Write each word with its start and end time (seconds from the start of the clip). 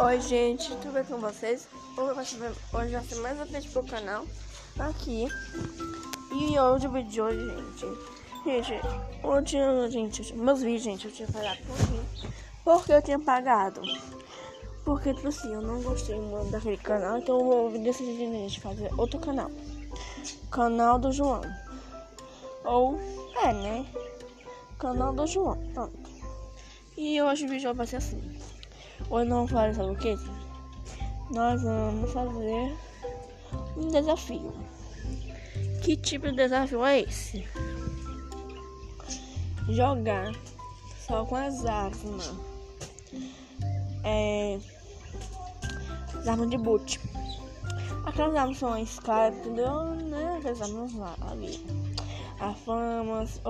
Oi 0.00 0.20
gente, 0.20 0.68
tudo 0.76 0.92
bem 0.92 1.02
com 1.02 1.16
vocês? 1.16 1.66
Hoje 1.96 2.14
vai 2.92 3.04
ser, 3.04 3.16
mais 3.16 3.40
um 3.40 3.44
vídeo 3.46 3.72
pro 3.72 3.82
canal 3.82 4.24
aqui. 4.78 5.26
E 6.32 6.56
hoje 6.56 6.86
o 6.86 6.90
vídeo 6.92 7.10
de 7.10 7.20
hoje, 7.20 7.40
gente 7.40 7.98
Gente, 8.44 8.72
hoje, 9.24 9.90
gente, 9.90 10.34
meus 10.34 10.62
vídeos, 10.62 10.82
gente, 10.84 11.06
eu 11.06 11.12
tinha 11.12 11.26
pagado 11.26 11.58
por 11.64 11.90
mim 11.90 12.00
Porque 12.62 12.92
eu 12.92 13.02
tinha 13.02 13.18
pagado 13.18 13.82
Porque, 14.84 15.12
tipo 15.12 15.26
assim, 15.26 15.52
eu 15.52 15.62
não 15.62 15.82
gostei 15.82 16.14
muito 16.20 16.52
daquele 16.52 16.76
canal 16.76 17.18
Então 17.18 17.36
eu 17.40 17.44
vou 17.44 17.82
decidir, 17.82 18.18
gente, 18.18 18.60
fazer 18.60 18.92
outro 18.96 19.18
canal. 19.18 19.50
Canal 20.48 21.00
do 21.00 21.10
João. 21.10 21.42
Ou, 22.64 23.00
é, 23.42 23.52
né? 23.52 23.86
Canal 24.78 25.12
do 25.12 25.26
João, 25.26 25.58
pronto. 25.74 25.98
E 26.96 27.20
hoje 27.20 27.46
o 27.46 27.48
vídeo 27.48 27.74
vai 27.74 27.86
ser 27.86 27.96
assim 27.96 28.38
Hoje 29.10 29.28
não 29.28 29.46
vamos 29.46 29.50
fazer 29.52 29.82
o 29.82 29.96
que? 29.96 30.18
Nós 31.30 31.62
vamos 31.62 32.12
fazer 32.12 32.76
um 33.76 33.88
desafio. 33.88 34.52
Que 35.82 35.96
tipo 35.96 36.26
de 36.26 36.36
desafio 36.36 36.84
é 36.84 37.00
esse? 37.00 37.46
Jogar 39.68 40.32
só 41.08 41.24
com 41.24 41.36
as 41.36 41.64
armas. 41.64 42.34
É. 44.04 44.58
As 46.18 46.28
armas 46.28 46.50
de 46.50 46.58
boot. 46.58 47.00
Aquelas 48.04 48.34
armas 48.36 48.58
são 48.58 48.72
a 48.72 48.80
Skype, 48.82 49.38
entendeu? 49.40 49.84
Né? 49.94 50.36
Aquelas 50.38 50.60
armas 50.62 50.94
lá, 50.94 51.14
ali. 51.30 51.64
A 52.40 52.52
famas. 52.52 53.40